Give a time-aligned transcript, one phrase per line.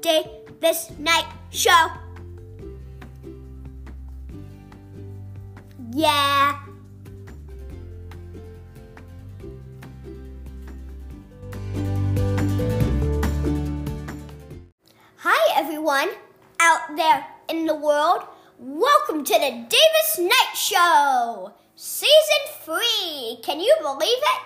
[0.00, 1.88] Davis Night Show.
[5.92, 6.60] Yeah.
[15.18, 16.08] Hi, everyone
[16.60, 18.22] out there in the world.
[18.58, 22.08] Welcome to the Davis Night Show, Season
[22.62, 23.40] 3.
[23.42, 24.42] Can you believe it?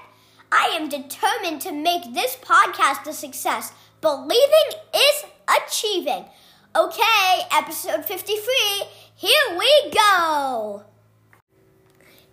[0.51, 3.73] I am determined to make this podcast a success.
[4.01, 6.27] Believing is achieving.
[6.77, 8.85] Okay, episode 53.
[9.17, 10.85] Here we go.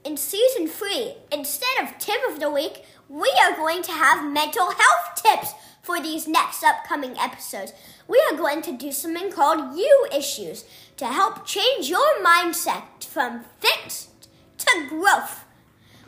[0.04, 4.66] In season 3, instead of tip of the week, we are going to have mental
[4.66, 7.74] health tips for these next upcoming episodes.
[8.08, 10.66] We are going to do something called You Issues
[10.98, 14.28] to help change your mindset from fixed
[14.60, 15.46] to growth.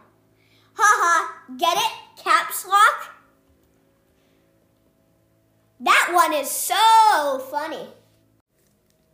[0.81, 1.93] Haha, get it?
[2.23, 3.11] Caps lock?
[5.81, 7.89] That one is so funny.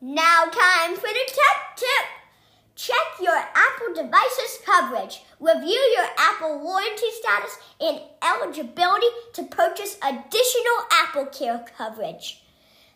[0.01, 2.07] Now, time for the tech tip.
[2.75, 5.23] Check your Apple device's coverage.
[5.41, 12.43] Review your Apple warranty status and eligibility to purchase additional Apple Care coverage.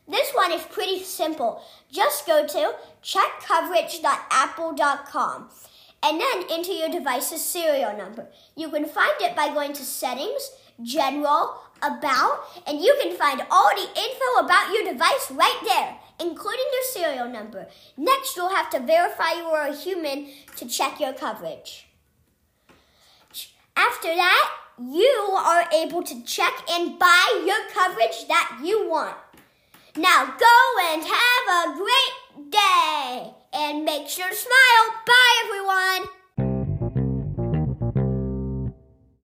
[0.07, 1.63] This one is pretty simple.
[1.91, 5.51] Just go to checkcoverage.apple.com
[6.03, 8.27] and then enter your device's serial number.
[8.57, 13.71] You can find it by going to Settings, General, About, and you can find all
[13.75, 17.67] the info about your device right there including your serial number.
[17.97, 21.87] Next, you'll have to verify you are a human to check your coverage.
[23.77, 29.17] After that, you are able to check and buy your coverage that you want.
[29.97, 32.15] Now go and have a great
[34.09, 34.95] make sure to smile.
[35.07, 36.18] Bye, everyone.